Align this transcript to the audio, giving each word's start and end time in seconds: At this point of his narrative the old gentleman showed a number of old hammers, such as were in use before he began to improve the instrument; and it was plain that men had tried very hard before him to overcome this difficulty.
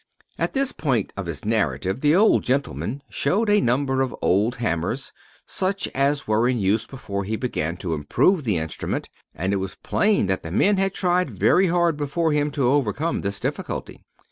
At 0.39 0.55
this 0.55 0.71
point 0.71 1.13
of 1.15 1.27
his 1.27 1.45
narrative 1.45 1.99
the 2.01 2.15
old 2.15 2.41
gentleman 2.43 3.03
showed 3.07 3.51
a 3.51 3.61
number 3.61 4.01
of 4.01 4.15
old 4.19 4.55
hammers, 4.55 5.13
such 5.45 5.87
as 5.89 6.27
were 6.27 6.49
in 6.49 6.57
use 6.57 6.87
before 6.87 7.23
he 7.23 7.35
began 7.35 7.77
to 7.77 7.93
improve 7.93 8.43
the 8.43 8.57
instrument; 8.57 9.09
and 9.35 9.53
it 9.53 9.57
was 9.57 9.75
plain 9.75 10.25
that 10.25 10.43
men 10.43 10.77
had 10.77 10.95
tried 10.95 11.29
very 11.29 11.67
hard 11.67 11.97
before 11.97 12.31
him 12.31 12.49
to 12.49 12.67
overcome 12.67 13.21
this 13.21 13.39
difficulty. 13.39 14.01